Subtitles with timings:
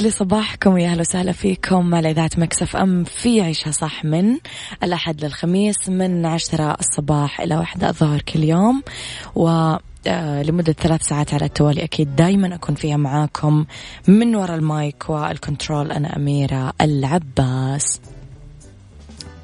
[0.00, 4.38] ويسعد لي صباحكم ويا أهلا وسهلا فيكم على إذاعة Mix FM في عيشها صح من
[4.82, 8.82] الأحد للخميس من عشرة الصباح إلى واحدة الظهر كل يوم.
[9.34, 9.48] و
[10.06, 13.64] آه، لمدة ثلاث ساعات على التوالي أكيد دايما أكون فيها معاكم
[14.08, 18.00] من وراء المايك وال control أنا أميرة العباس.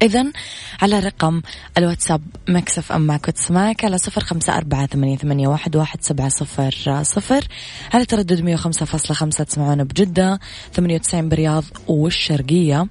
[0.01, 0.25] إذا
[0.81, 1.41] على رقم
[1.77, 7.03] الواتساب Mix FM معك وتسمعك على صفر خمسة أربعة ثمانية, ثمانية واحد, واحد سبعة صفر
[7.03, 7.47] صفر.
[7.93, 10.39] على تردد مية وخمسة فاصلة خمسة تسمعونا بجدة.
[10.73, 12.87] ثمانية وتسعين برياض والشرقية.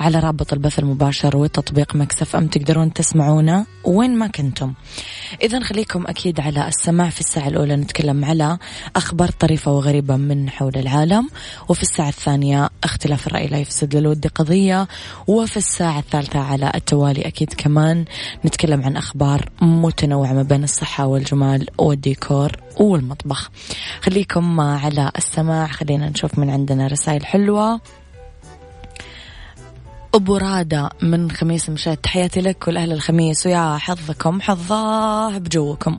[0.00, 4.72] على رابط البث المباشر وتطبيق مكسف أم تقدرون تسمعونا وين ما كنتم.
[5.42, 8.58] إذا خليكم أكيد على السماع في الساعة الأولى نتكلم على
[8.96, 11.28] أخبار طريفة وغريبة من حول العالم.
[11.68, 14.88] وفي الساعة الثانية اختلاف الرأي لا يفسد للود قضية.
[15.26, 17.20] وفي الساعة الثالثة على التوالي.
[17.20, 18.04] أكيد كمان
[18.46, 23.50] نتكلم عن أخبار متنوعة ما بين الصحة والجمال والديكور والمطبخ.
[24.00, 25.66] خليكم على السماع.
[25.66, 27.80] خلينا نشوف من عندنا رسائل حلوة.
[30.14, 33.46] أبو رادة من خميس مشاهد تحياتي لك ولأهل الخميس.
[33.46, 35.98] ويا حظكم حظاه بجوكم.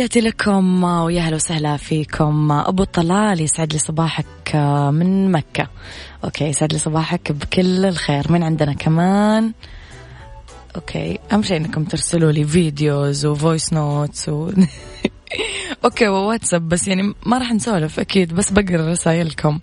[0.00, 2.52] تحياتي لكم ويا أهلا وسهلا فيكم.
[2.52, 4.56] أبو طلال يسعد لي صباحك
[4.92, 5.68] من مكة.
[6.24, 8.32] okay يسعد لي صباحك بكل الخير.
[8.32, 9.52] من عندنا كمان؟
[10.76, 14.50] okay أهم شيء إنكم ترسلوا لي videos و voice notes و...
[15.84, 19.58] okay وواتساب بس يعني ما راح نسولف أكيد بس بقرأ رسائلكم.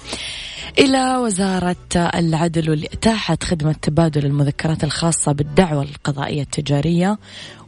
[0.79, 7.19] إلى وزارة العدل واللي أتاحت خدمة تبادل المذكرات الخاصة بالدعوى القضائية التجارية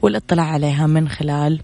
[0.01, 1.61] والإطلاع عليها من خلال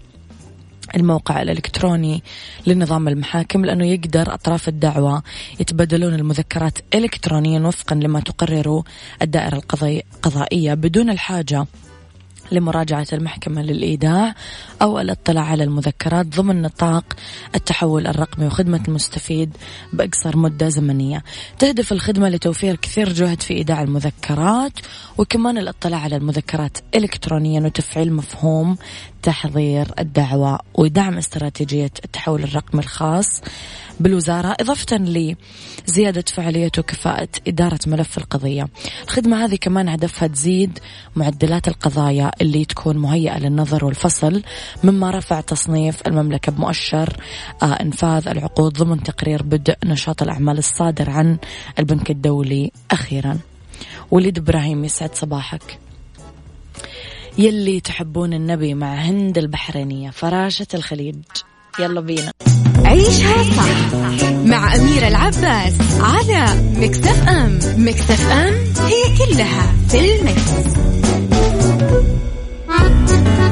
[0.96, 2.22] الموقع الإلكتروني
[2.66, 5.22] لنظام المحاكم لأنه يقدر أطراف الدعوة
[5.60, 8.84] يتبادلون المذكرات إلكترونيا وفقا لما تقرره
[9.22, 9.62] الدائرة
[10.16, 11.66] القضائية بدون الحاجة
[12.52, 14.34] لمراجعة المحكمة للإيداع
[14.82, 17.04] أو الاطلاع على المذكرات ضمن نطاق
[17.54, 19.56] التحول الرقمي وخدمة المستفيد
[19.92, 21.24] بأقصر مدة زمنية.
[21.58, 24.72] تهدف الخدمة لتوفير كثير جهد في إيداع المذكرات
[25.18, 28.76] وكمان الاطلاع على المذكرات إلكترونيا وتفعيل مفهوم
[29.22, 33.42] تحضير الدعوة ودعم استراتيجية التحول الرقمي الخاص
[34.00, 38.68] بالوزارة إضافة لزيادة فعالية وكفاءة إدارة ملف القضية.
[39.04, 40.78] الخدمة هذه كمان هدفها تزيد
[41.16, 44.42] معدلات القضايا اللي تكون مهيئة للنظر والفصل.
[44.84, 47.16] مما رفع تصنيف المملكة بمؤشر
[47.62, 51.38] آه إنفاذ العقود ضمن تقرير بدء نشاط الأعمال الصادر عن
[51.78, 53.38] البنك الدولي أخيرا.
[54.10, 55.78] وليد إبراهيم يسعد صباحك.
[57.38, 61.16] يلي تحبون النبي مع هند البحرينية فراشة الخليج.
[61.78, 62.32] يلا بينا.
[62.84, 67.58] عيشها صح مع أميرة العباس على مكتف أم.
[67.76, 68.54] مكتف أم
[68.86, 70.76] هي كلها في المكس.
[72.78, 73.45] Thank you.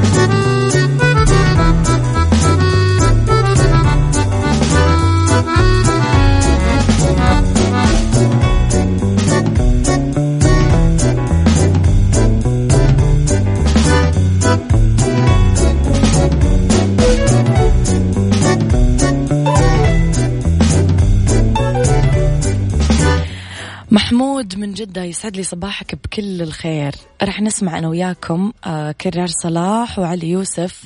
[24.95, 26.95] جدة يسعد لي صباحك بكل الخير.
[27.23, 30.83] رح نسمع أنا وياكم آه كرار صلاح وعلي يوسف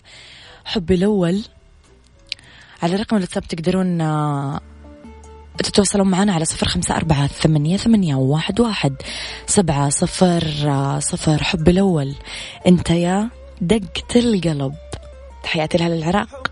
[0.66, 1.44] حبي الأول.
[2.84, 4.60] على رقم الواتساب تقدرون آه
[5.58, 8.96] تتواصلون معنا على صفر خمسة أربعة ثمانية, ثمانية واحد, واحد
[9.46, 11.44] سبعة صفر آه صفر.
[11.44, 12.16] حب الأول.
[12.68, 13.30] أنت يا
[13.62, 14.76] دقة القلب.
[15.44, 16.52] تحياتي لها للعراق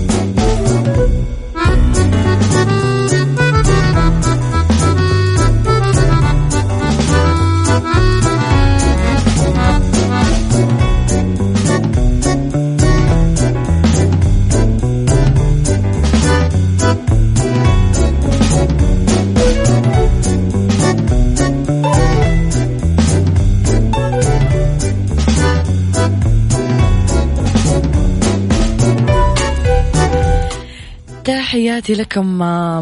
[31.81, 32.37] تحياتي لكم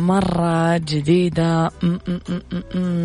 [0.08, 1.72] مرة جديدة.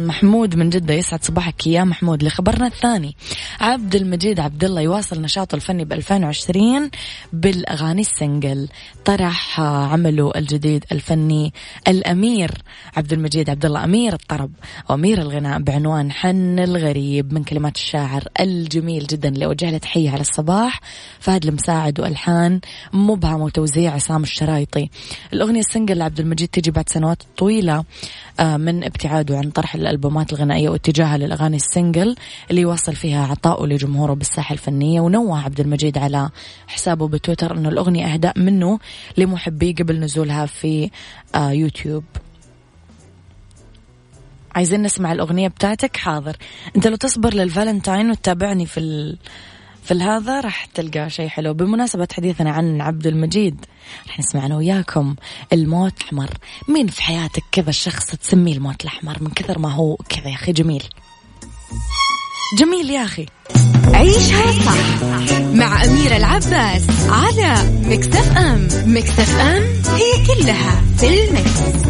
[0.06, 2.22] محمود من جدة يسعد صباحك يا محمود.
[2.22, 3.16] لخبرنا الثاني
[3.60, 6.90] عبد المجيد عبد الله يواصل نشاطه الفني ب 2020
[7.32, 8.68] بالأغاني السنجل.
[9.04, 11.52] طرح عمله الجديد الفني
[11.88, 12.50] الأمير
[12.96, 14.50] عبد المجيد عبد الله أمير الطرب
[14.90, 19.28] أو أمير الغناء بعنوان حن الغريب من كلمات الشاعر الجميل جدا.
[19.28, 20.80] اللي أوجه له تحية على الصباح
[21.20, 22.60] فهد المساعد وألحان
[22.92, 24.90] مبهم وتوزيع عصام الشرايطي.
[25.32, 27.84] الأغنية ال single لعبد المجيد تجي بعد سنوات طويلة
[28.40, 32.16] آه، من ابتعاده عن طرح الألبومات الغنائية واتجاهه للأغاني ال single
[32.50, 35.00] اللي يوصل فيها عطاؤه لجمهوره بالساحة الفنية.
[35.00, 36.30] ونوه عبد المجيد على
[36.66, 38.78] حسابه بتويتر أنه الأغنية أهداء منه
[39.18, 40.90] لمحبيه قبل نزولها في
[41.34, 42.04] آه، يوتيوب.
[44.54, 46.36] عايزين نسمع الأغنية بتاعتك؟ حاضر.
[46.76, 49.18] أنت لو تصبر للفالنتاين وتتابعني في ال...
[49.84, 51.54] في هذا راح تلقى شيء حلو.
[51.54, 53.64] بمناسبة حديثنا عن عبد المجيد
[54.06, 55.14] راح نسمع أنا وياكم
[55.52, 56.30] الموت الأحمر.
[56.68, 60.52] مين في حياتك كذا الشخص تسميه الموت الأحمر؟ من كثر ما هو كذا يا أخي.
[60.52, 60.82] جميل.
[62.58, 63.26] جميل يا أخي.
[63.94, 65.02] عيشها صح
[65.40, 68.68] مع أميرة العباس على Mix FM.
[68.86, 69.62] Mix FM
[69.94, 71.84] هي كلها في ال mix.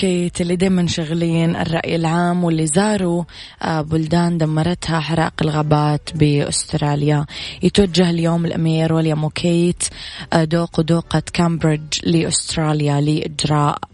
[0.00, 3.24] وكيت اللي دايما شغلين الرأي العام واللي زاروا
[3.62, 7.26] آه، بلدان دمرتها حرائق الغابات بأستراليا.
[7.62, 9.84] يتوجه اليوم الأمير ويليام وكيت
[10.32, 13.89] آه، دوق ودوقة كامبريدج لأستراليا لإجراء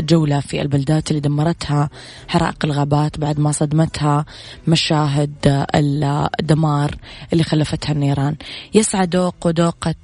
[0.00, 1.90] جولة في البلدات اللي دمرتها
[2.28, 4.24] حرائق الغابات بعد ما صدمتها
[4.66, 6.94] مشاهد الدمار
[7.32, 8.36] اللي خلفتها النيران.
[8.74, 9.94] يسعى دوق ودوقة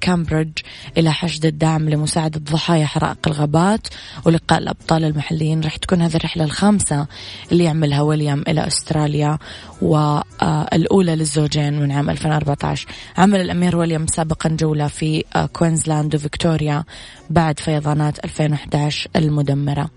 [0.00, 0.58] كامبريدج
[0.96, 3.88] إلى حشد الدعم لمساعدة ضحايا حرائق الغابات
[4.24, 5.60] ولقاء الأبطال المحليين.
[5.60, 7.06] راح تكون هذه الرحلة الخامسة
[7.52, 9.38] اللي يعملها ويليام إلى أستراليا
[9.82, 12.86] والأولى للزوجين من عام 2014
[13.18, 16.84] عمل الأمير ويليام سابقا جولة في كوينزلاند وفيكتوريا
[17.30, 18.07] بعد فيضانات.
[18.24, 19.90] 2011 المدمرة.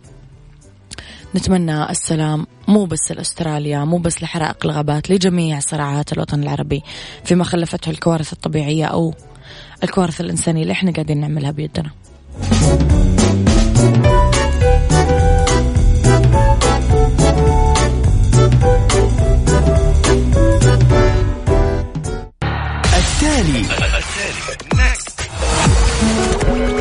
[1.36, 6.84] نتمنى السلام مو بس لأستراليا مو بس لحرائق الغابات لجميع صراعات الوطن العربي
[7.25, 9.13] فيما خلفته الكوارث الطبيعية أو
[9.84, 11.91] الكوارث الإنسانية اللي إحنا قاعدين نعملها بيدنا.
[22.98, 23.62] التالي.
[26.41, 26.80] التالي.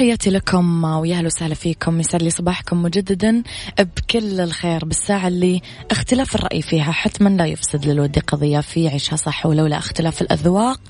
[0.00, 2.00] تحياتي لكم ويا أهلا وسهلا فيكم.
[2.00, 3.42] يسعد لي صباحكم مجددا
[3.78, 9.46] بكل الخير بالساعة اللي اختلاف الرأي فيها حتما لا يفسد للود قضية في عيشها صح
[9.46, 10.80] ولولا اختلاف الأذواق.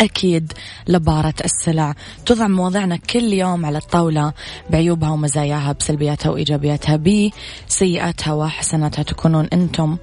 [0.00, 0.52] أكيد
[0.88, 1.94] لبارة السلع
[2.26, 4.32] توضع مواضيعنا كل يوم على الطاولة
[4.70, 6.96] بعيوبها ومزاياها بسلبياتها وإيجابياتها
[7.68, 9.02] بسيئاتها وحسناتها.
[9.02, 9.96] تكونون أنتم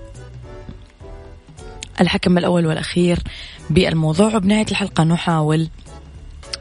[2.01, 3.19] الحكم الأول والأخير
[3.69, 4.35] بالموضوع.
[4.35, 5.67] وبنهاية الحلقة نحاول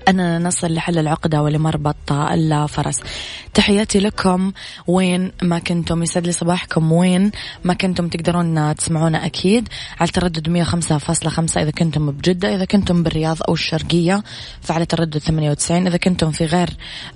[0.08, 3.00] أننا نصل لحل العقدة ولمربط الفرس
[3.54, 4.52] تحياتي لكم.
[4.86, 6.92] وين ما كنتم يسعد لي صباحكم.
[6.92, 7.30] وين
[7.64, 9.68] ما كنتم تقدرون تسمعونا أكيد.
[10.00, 12.54] على تردد 105.5 إذا كنتم بجدة.
[12.54, 14.22] إذا كنتم بالرياض أو الشرقية
[14.60, 16.70] فعلى تردد 98 إذا كنتم في غير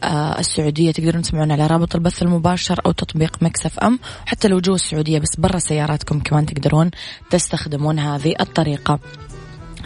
[0.04, 3.98] آه السعودية تقدرون تسمعونا على رابط البث المباشر أو تطبيق Mix FM.
[4.26, 6.90] حتى لو جوا السعودية بس برا سياراتكم كمان تقدرون
[7.30, 8.98] تستخدمون هذه الطريقة.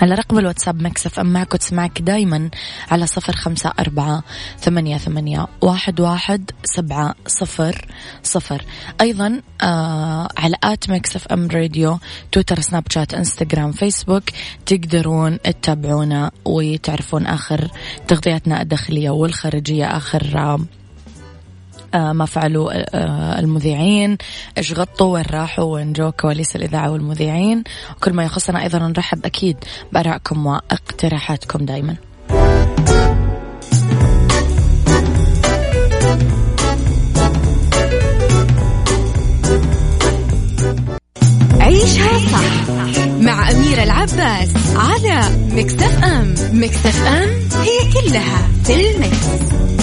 [0.01, 2.51] على رقم الواتساب Mix FM معك وتسمعك دايما
[2.91, 4.23] على صفر خمسة أربعة
[4.59, 7.87] ثمانية, ثمانية واحد, واحد سبعة صفر
[8.23, 8.65] صفر.
[9.01, 11.99] أيضا آه على at Mix FM Radio
[12.33, 14.25] تويتر سناب شات إنستغرام فيسبوك
[14.67, 17.71] تقدرون تتابعونا وتعرفون آخر
[18.09, 20.61] تغطياتنا الداخلية والخارجية آخر آه
[21.95, 24.19] ما فعلوا آه، المذيعين
[24.59, 27.65] إيش غطوا وين راحوا وين جو كواليس الإذاعة والمذيعين.
[27.97, 29.57] وكل ما يخصنا أيضا نرحب أكيد
[29.93, 31.97] بارائكم واقتراحاتكم دائما
[41.61, 42.71] عيشها صح
[43.21, 45.21] مع أميرة العباس على
[45.53, 46.35] مكتف أم.
[46.53, 47.29] مكتف أم
[47.63, 49.82] هي كلها في المكس.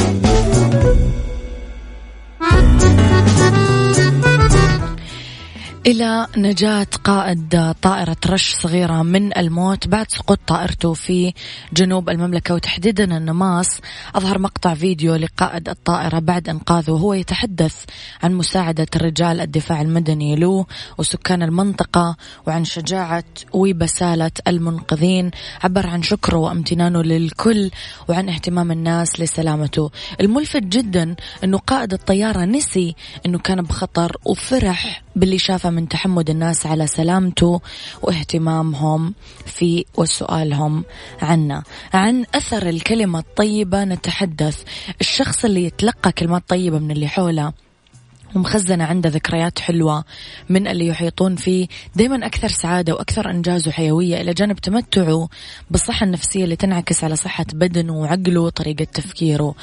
[5.90, 9.88] إلى نجاة قائد طائرة رش صغيرة من الموت.
[9.88, 11.34] بعد سقوط طائرته في
[11.74, 13.82] جنوب المملكة وتحديدا النماص
[14.16, 16.92] أظهر مقطع فيديو لقائد الطائرة بعد إنقاذه.
[16.92, 17.84] وهو يتحدث
[18.24, 20.66] عن مساعدة رجال الدفاع المدني له
[20.98, 22.18] وسكان المنطقة
[22.48, 25.32] وعن شجاعة وبسالة المنقذين
[25.64, 27.72] عبر عن شكره وامتنانه للكل
[28.08, 29.92] وعن اهتمام الناس لسلامته.
[30.22, 36.66] الملفت جدا أنه قائد الطيارة نسي أنه كان بخطر وفرح باللي شافه من تحمد الناس
[36.66, 37.62] على سلامته
[38.02, 39.14] واهتمامهم
[39.46, 40.84] فيه وسؤالهم
[41.22, 44.64] عنه عن أثر الكلمة الطيبة نتحدث.
[45.02, 47.54] الشخص اللي يتلقى كلمات طيبة من اللي حوله
[48.36, 50.04] ومخزنة عنده ذكريات حلوة
[50.50, 54.22] من اللي يحيطون فيه دايما أكثر سعادة وأكثر إنجاز وحيوية.
[54.22, 55.30] إلى جانب تمتعه
[55.72, 59.56] بالصحة النفسية اللي تنعكس على صحة بدنه وعقله وطريقة تفكيره.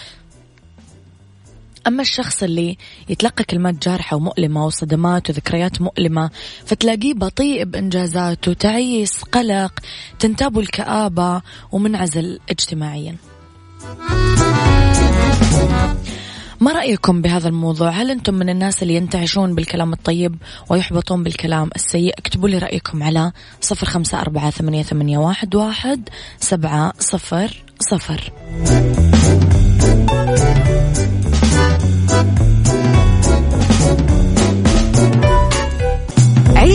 [1.86, 2.76] أما الشخص اللي
[3.08, 6.30] يتلقى كلمات جارحة ومؤلمة وصدمات وذكريات مؤلمة
[6.66, 9.72] فتلاقيه بطيء بإنجازاته تعيس قلق
[10.18, 13.16] تنتابه الكآبة ومنعزل اجتماعيا.
[16.60, 20.36] ما رأيكم بهذا الموضوع؟ هل أنتم من الناس اللي ينتعشون بالكلام الطيب
[20.70, 26.08] ويحبطون بالكلام السيء؟ اكتبوا لي رأيكم على صفر خمسة أربعة ثمانية, ثمانية واحد, واحد
[26.40, 28.32] سبعة صفر صفر.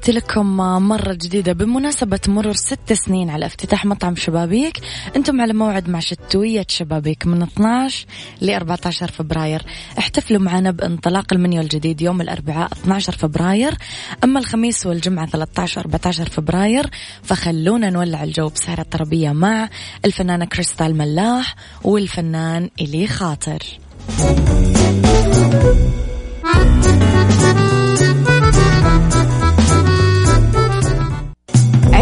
[0.00, 0.56] تحياتي لكم
[0.88, 4.80] مرة جديدة بمناسبة مرور ست سنين على افتتاح مطعم شبابيك.
[5.16, 8.06] أنتم على موعد مع شتوية شبابيك من 12
[8.40, 9.62] ل 14 فبراير.
[9.98, 13.74] احتفلوا معنا بانطلاق المنيو الجديد يوم الأربعاء 12 فبراير.
[14.24, 16.90] أما الخميس والجمعة 13 14 فبراير.
[17.22, 19.68] فخلونا نولع الجو بسهرة طربية مع
[20.04, 21.54] الفنانة كريستال ملاح
[21.84, 23.62] والفنان إلي خاطر.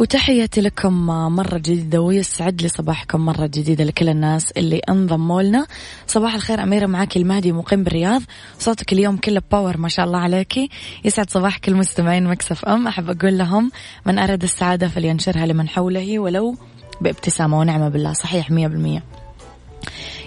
[0.00, 5.66] وتحياتي لكم مرة جديدة ويسعد لي صباحكم مرة جديدة لكل الناس اللي انضموا لنا
[6.06, 8.22] صباح الخير أميرة معاكي المهدي مقيم بالرياض.
[8.58, 10.68] صوتك اليوم كله power ما شاء الله عليكي.
[11.04, 12.86] يسعد صباحك المستمعين Mix FM.
[12.86, 13.70] أحب أقول لهم
[14.06, 16.56] من أراد السعادة فلينشرها لمن حوله ولو
[17.00, 18.12] بابتسامة ونعم بالله.
[18.12, 19.04] صحيح مية بالمية.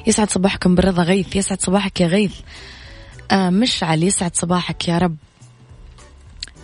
[0.08, 1.36] يسعد صباحكم بالرضا غيث.
[1.36, 2.36] يسعد صباحك يا غيث.
[3.32, 5.16] آه مشعل يسعد صباحك يا رب.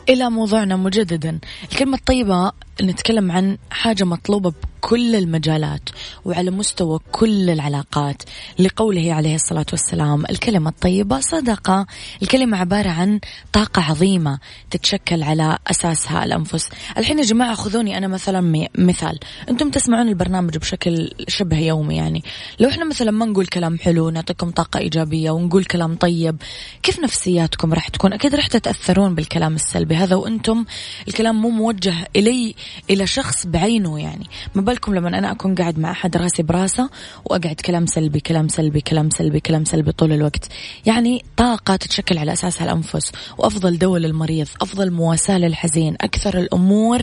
[0.09, 1.39] إلى موضوعنا مجددا.
[1.71, 2.51] الكلمة الطيبة
[2.81, 5.89] نتكلم عن حاجة مطلوبة بكل المجالات
[6.25, 8.23] وعلى مستوى كل العلاقات
[8.59, 11.87] لقوله عليه الصلاة والسلام الكلمة الطيبة صدقة.
[12.21, 13.19] الكلمة عبارة عن
[13.53, 14.39] طاقة عظيمة
[14.71, 16.69] تتشكل على أساسها الأنفس.
[16.97, 19.19] الحين يا جماعة خذوني أنا مثلا مثال.
[19.49, 22.23] أنتم تسمعون البرنامج بشكل شبه يومي يعني.
[22.59, 26.37] لو إحنا مثلا ما نقول كلام حلو نعطيكم طاقة إيجابية ونقول كلام طيب
[26.83, 30.65] كيف نفسياتكم راح تكون؟ أكيد راح تتأثرون بالكلام السلبي هذا وأنتم
[31.07, 32.55] الكلام مو موجه إلي
[32.89, 34.25] إلى شخص بعينه يعني.
[34.55, 36.89] ما بالكم لما أنا أكون قاعد مع أحد راسي براسه
[37.25, 40.47] وأقعد كلام سلبي كلام سلبي كلام سلبي كلام سلبي طول الوقت.
[40.85, 47.01] يعني طاقة تتشكل على أساسها الأنفس وأفضل دواء للمريض أفضل مواساة للحزين أكثر الأمور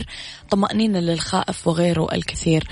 [0.49, 2.67] طمأنينة للخائف وغيره الكثير.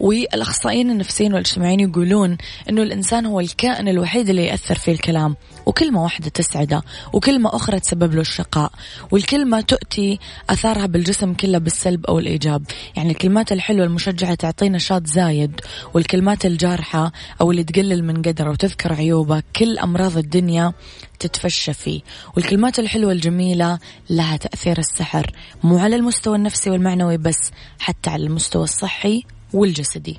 [0.00, 2.36] والأخصائيين النفسيين والاجتماعيين يقولون
[2.70, 5.36] أنه الإنسان هو الكائن الوحيد اللي يأثر فيه الكلام.
[5.66, 8.72] وكلمة واحدة تسعدة وكلمة أخرى تسبب له الشقاء
[9.10, 10.18] والكلمة تؤتي
[10.50, 12.62] أثارها بالجسم كله بالسلب أو الإيجاب.
[12.96, 15.60] يعني الكلمات الحلوة المشجعة تعطي نشاط زايد
[15.94, 20.72] والكلمات الجارحة أو اللي تقلل من قدره وتذكر عيوبه كل أمراض الدنيا
[21.18, 22.00] تتفشى فيه.
[22.36, 23.78] والكلمات الحلوة الجميلة
[24.10, 25.30] لها تأثير السحر
[25.62, 30.18] مو على المستوى النفسي والمعنوي بس حتى على المستوى الصحي والجسدي.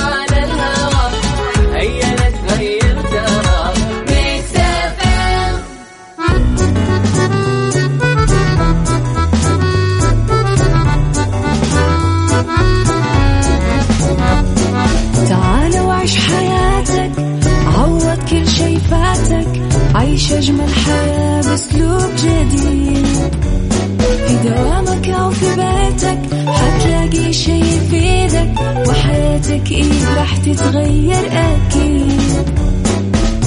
[27.31, 28.51] شي يفيدك
[28.87, 32.21] وحياتك إيه راح تتغير أكيد.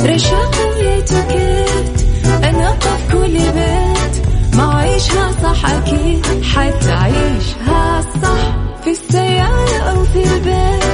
[0.06, 2.06] رشاق ويتوكيت
[2.44, 10.84] أنا في كل بيت ما عيشها صح أكيد حتعيشها صح في السيارة أو في البيت.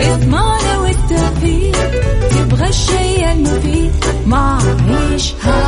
[0.00, 1.90] اضمعنا والتوفيق
[2.30, 3.92] تبغى الشيء المفيد
[4.26, 4.58] ما
[4.88, 5.67] عيشها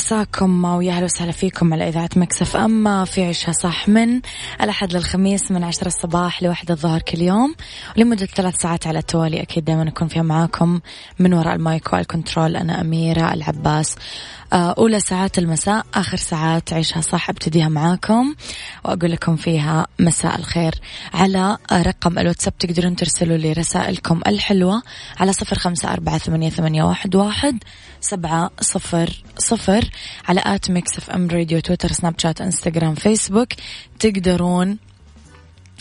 [0.00, 4.20] مساكم ويا أهلا وسهلا فيكم على إذاعة Mix FM في عيشها صح من
[4.62, 7.54] الأحد للخميس من عشرة الصباح لواحد الظهر كل يوم.
[7.96, 9.42] ولمده ثلاث ساعات على التوالي.
[9.42, 10.80] أكيد دائما أكون فيها معاكم
[11.18, 12.56] من وراء ال mic وال control.
[12.56, 13.96] أنا أميرة العباس.
[14.52, 17.30] آه، أولى ساعات المساء آخر ساعات عيشها صح.
[17.30, 18.34] أبتديها معاكم
[18.84, 20.74] وأقول لكم فيها مساء الخير.
[21.14, 24.82] على رقم الواتساب تقدرون ترسلوا لي رسائلكم الحلوة
[25.18, 27.58] على صفر خمسة أربعة ثمانية, ثمانية واحد, واحد
[28.00, 29.89] سبعة صفر.
[30.28, 33.48] على at Mix FM Radio تويتر سناب شات انستغرام فيسبوك.
[33.98, 34.78] تقدرون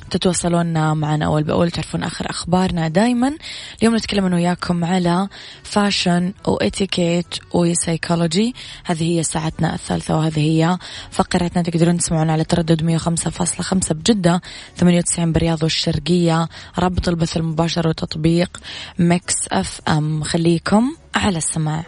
[0.10, 3.38] تتواصلون معنا أول بأول تعرفون آخر أخبارنا دايما.
[3.80, 5.28] اليوم نتكلم أنا وياكم على
[5.64, 10.78] fashion وإتيكيت وسيكولوجي هذه هي ساعتنا الثالثة وهذه هي
[11.12, 11.64] فقرتنا.
[11.64, 14.42] تقدرون تسمعون على تردد 105.5 بجدة
[14.78, 16.50] 98 بالرياض والشرقية.
[16.80, 18.58] رابط البث المباشر وتطبيق
[19.00, 20.24] Mix FM.
[20.24, 21.84] خليكم على السماع.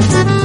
[0.00, 0.39] Thank you.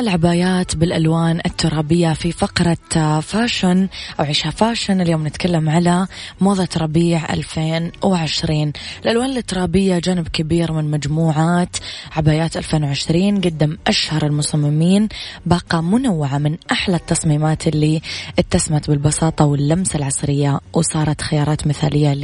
[0.00, 3.88] العبايات بالألوان الترابية في فقرة فاشن
[4.20, 5.00] أو عيشها فاشن.
[5.00, 6.06] اليوم نتكلم على
[6.40, 8.72] موضة ربيع 2020
[9.04, 11.76] الألوان الترابية جانب كبير من مجموعات
[12.16, 15.08] عبايات 2020 قدم أشهر المصممين.
[15.46, 18.00] باقة منوعة من أحلى التصميمات اللي
[18.38, 22.14] اتسمت بالبساطة واللمسة العصرية وصارت خيارات مثالية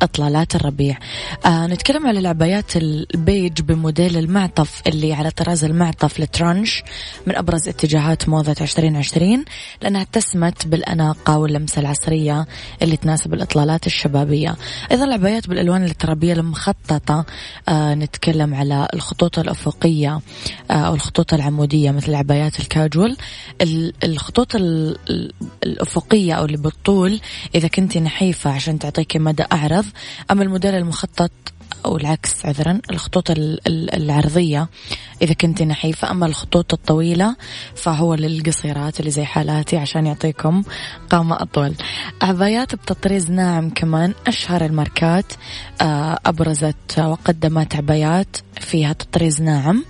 [0.00, 0.98] لإطلالات الربيع.
[1.46, 6.82] آه نتكلم على العبايات البيج بموديل المعطف اللي على طراز المعطف ال trench.
[7.26, 9.44] من أبرز اتجاهات موضة 2020
[9.82, 12.46] لأنها اتسمت بالأناقة واللمسة العصرية
[12.82, 14.56] اللي تناسب الإطلالات الشبابية.
[14.90, 17.24] أيضا العبايات بالألوان الترابية المخططة
[17.68, 20.20] آه نتكلم على الخطوط الأفقية
[20.70, 23.16] آه أو الخطوط العمودية مثل العبايات الكاجوال
[24.04, 24.56] الخطوط
[25.64, 27.20] الأفقية أو اللي بالطول
[27.54, 29.84] إذا كنت نحيفة عشان تعطيك مدى أعرض
[30.30, 31.30] أما الموديل المخطط
[31.86, 33.30] أو العكس عذرا الخطوط
[33.96, 34.68] العرضية
[35.22, 36.10] إذا كنت نحيفة.
[36.10, 37.36] أما الخطوط الطويلة
[37.74, 40.62] فهو للقصيرات اللي زي حالاتي عشان يعطيكم
[41.10, 41.74] قامة أطول
[42.22, 45.32] عبايات بتطريز ناعم كمان أشهر الماركات
[45.80, 49.84] آه، أبرزت وقدمت عبايات فيها تطريز ناعم.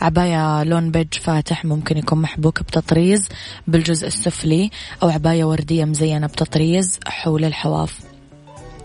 [0.00, 3.28] عباية لون بيج فاتح ممكن يكون محبوك بتطريز
[3.66, 4.70] بالجزء السفلي
[5.02, 8.11] أو عباية وردية مزينة بتطريز حول الحواف.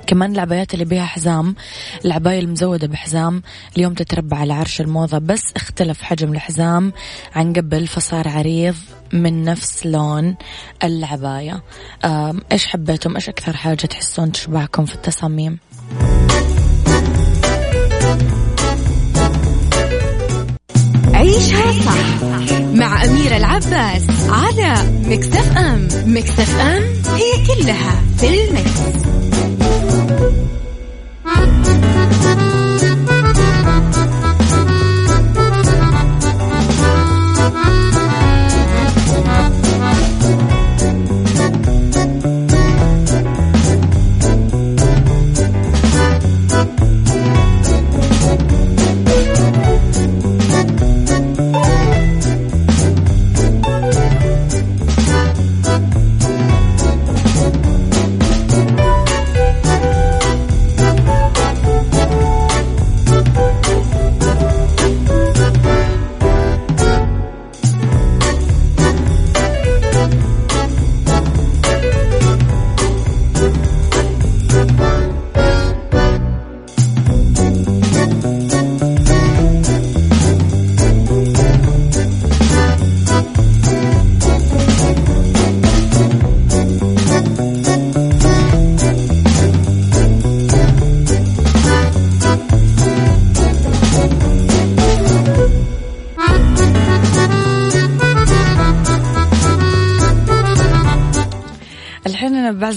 [0.07, 1.55] كمان العبايات اللي بيها حزام
[2.05, 3.41] العباية المزودة بحزام
[3.77, 6.93] اليوم تتربع على عرش الموضة بس اختلف حجم الحزام
[7.35, 8.75] عن قبل فصار عريض
[9.13, 10.35] من نفس لون
[10.83, 11.63] العباية
[12.51, 15.57] إيش حبيتم؟ إيش أكثر حاجة تحسون تشبهكم في التصاميم؟
[21.13, 22.23] عيشها صح
[22.73, 24.73] مع أميرة العباس على
[25.05, 25.87] مكتف أم.
[26.05, 26.83] مكتف أم
[27.15, 29.26] هي كلها في المكس.
[30.07, 30.21] Thank
[32.51, 32.56] you.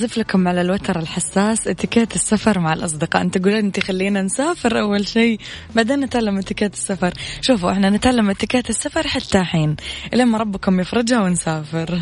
[0.00, 3.22] بعزف لكم على الوتر الحساس اتيكيت السفر مع الأصدقاء.
[3.22, 5.40] أنت تقولين أنت خلينا نسافر أول شيء.
[5.74, 7.14] بعدين نتعلم اتيكيت السفر.
[7.40, 9.76] شوفوا إحنا نتعلم اتيكيت السفر حتى حين
[10.12, 11.98] لما ربكم يفرجها ونسافر.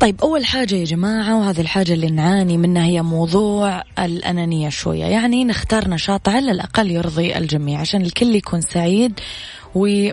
[0.00, 5.04] طيب أول حاجة يا جماعة وهذه الحاجة اللي نعاني منها هي موضوع الأنانية شوية.
[5.04, 9.20] يعني نختار نشاط على الأقل يرضي الجميع عشان الكل يكون سعيد
[9.74, 10.10] و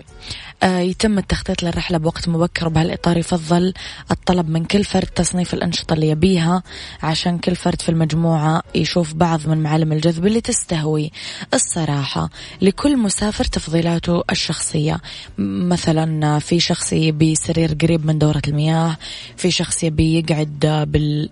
[0.64, 3.74] يتم التخطيط للرحلة بوقت مبكر وبهالإطار يفضل
[4.10, 6.62] الطلب من كل فرد تصنيف الأنشطة اللي يبيها
[7.02, 11.10] عشان كل فرد في المجموعة يشوف بعض من معالم الجذب اللي تستهوي
[11.54, 12.30] الصراحة
[12.62, 15.00] لكل مسافر تفضيلاته الشخصية.
[15.38, 18.96] مثلا في شخص يبي سرير قريب من دورة المياه
[19.36, 21.30] في شخص يبي يقعد بال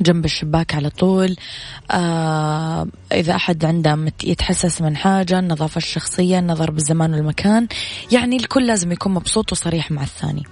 [0.00, 1.36] جنب الشباك على طول.
[1.90, 7.68] آه إذا أحد عنده يتحسس من حاجة النظافة الشخصية النظر بالزمان والمكان
[8.12, 10.42] يعني الكل لازم يكون مبسوط وصريح مع الثاني.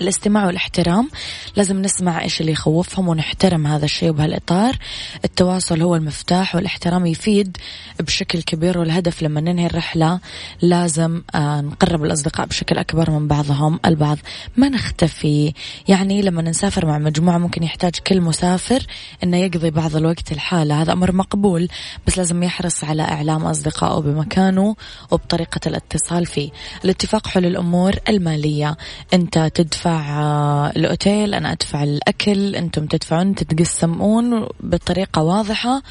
[0.00, 1.10] الاستماع والاحترام.
[1.56, 4.76] لازم نسمع إيش اللي يخوفهم ونحترم هذا الشيء بهالاطار
[5.24, 7.56] التواصل هو المفتاح والاحترام يفيد
[8.00, 10.20] بشكل كبير والهدف لما ننهي الرحلة
[10.62, 14.18] لازم آه نقرب الأصدقاء بشكل أكبر من بعضهم البعض.
[14.56, 15.52] ما نختفي.
[15.88, 18.86] يعني لما نسافر مع مجموعة ممكن يحتاج كل مسافر
[19.24, 20.82] إنه يقضي بعض الوقت الحالة.
[20.82, 21.68] هذا أمر مقبول
[22.06, 24.76] بس لازم يحرص على إعلام أصدقائه بمكانه
[25.10, 26.50] وبطريقة الاتصال فيه.
[26.84, 28.76] الاتفاق حول الأمور المالية.
[29.14, 35.82] أنت تدفع أدفع آه، الأوتيل أنا أدفع الأكل أنتم تدفعون تتقسمون بطريقة واضحة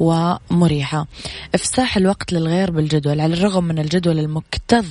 [0.00, 1.06] ومريحة
[1.54, 4.86] إفساح الوقت للغير بالجدول على الرغم من الجدول المكتظ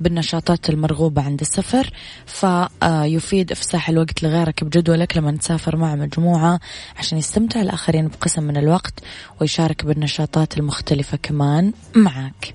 [0.00, 1.90] بالنشاطات المرغوبة عند السفر
[2.26, 6.60] فيفيد إفساح الوقت لغيرك بجدولك لما تسافر مع مجموعة
[6.98, 9.00] عشان يستمتع الآخرين بقسم من الوقت
[9.40, 12.54] ويشارك بالنشاطات المختلفة كمان معك.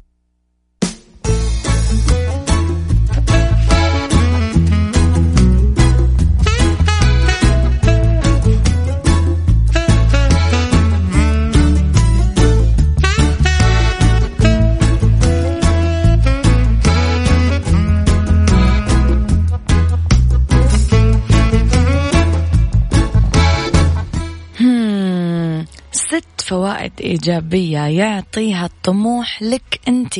[26.81, 30.19] فوائد إيجابية يعطيها الطموح لك أنت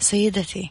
[0.00, 0.70] سيدتي.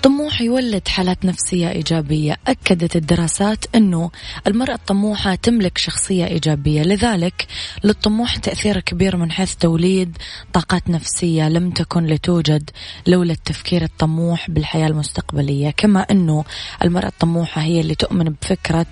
[0.00, 2.36] الطموح يولد حالات نفسية إيجابية.
[2.46, 4.10] أكدت الدراسات أنه
[4.46, 6.82] المرأة الطموحة تملك شخصية إيجابية.
[6.82, 7.46] لذلك
[7.84, 10.16] للطموح تأثير كبير من حيث توليد
[10.52, 12.70] طاقات نفسية لم تكن لتوجد
[13.06, 15.70] لولا التفكير الطموح بالحياة المستقبلية.
[15.70, 16.44] كما أنه
[16.84, 18.86] المرأة الطموحة هي اللي تؤمن بفكرة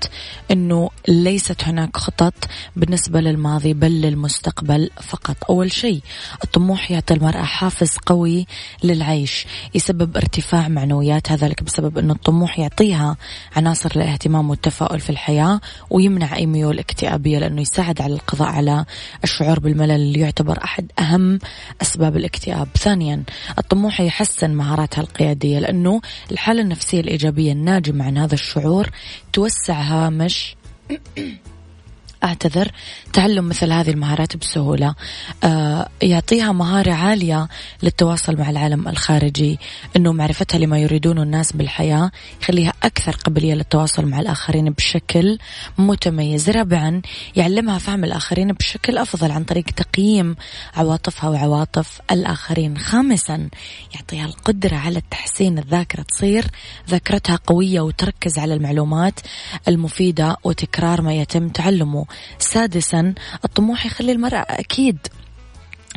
[0.51, 2.35] أنه ليست هناك خطط
[2.77, 5.37] بالنسبة للماضي بل للمستقبل فقط.
[5.51, 6.01] أول شيء
[6.45, 8.47] الطموح يعطي المرأة حافز قوي
[8.85, 10.98] للعيش يسبب ارتفاع معنوي.
[10.99, 13.17] المعنويات هذا لك بسبب أن الطموح يعطيها
[13.57, 18.85] عناصر الاهتمام والتفاؤل في الحياة ويمنع أي ميول اكتئابية لأنه يساعد على القضاء على
[19.25, 21.39] الشعور بالملل اللي يعتبر أحد أهم
[21.83, 22.69] أسباب الاكتئاب.
[22.79, 23.23] ثانيا
[23.59, 28.91] الطموح يحسن مهاراتها القيادية لأنه الحالة النفسية الإيجابية الناجمة عن هذا الشعور
[29.33, 30.57] توسع هامش
[32.25, 32.73] أعتذر
[33.13, 34.95] تعلم مثل هذه المهارات بسهولة.
[35.45, 37.49] آه يعطيها مهارة عالية
[37.83, 39.59] للتواصل مع العالم الخارجي
[39.97, 42.11] أنه معرفتها لما يريدونه الناس بالحياة
[42.43, 45.39] يخليها أكثر قابلية للتواصل مع الآخرين بشكل
[45.79, 46.51] متميز.
[46.51, 47.03] رابعا
[47.37, 50.37] يعلمها فهم الآخرين بشكل أفضل عن طريق تقييم
[50.77, 52.79] عواطفها وعواطف الآخرين.
[52.79, 53.49] خامسا
[53.95, 56.45] يعطيها القدرة على تحسين الذاكرة تصير.
[56.89, 59.21] ذاكرتها قوية وتركز على المعلومات
[59.69, 62.07] المفيدة وتكرار ما يتم تعلمه.
[62.39, 64.99] سادسا الطموح يخلي المرأة أكيد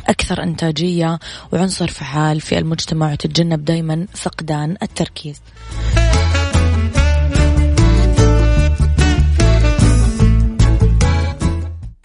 [0.08, 1.18] أكثر إنتاجية
[1.52, 5.40] وعنصر فعال في المجتمع وتتجنب دائما فقدان التركيز.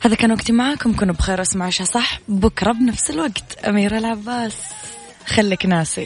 [0.02, 2.20] هذا كان وقتي معاكم كنوا بخير اسمعوا صح.
[2.28, 4.56] بكرة بنفس الوقت أميرة العباس.
[5.26, 6.06] خليك ناسي.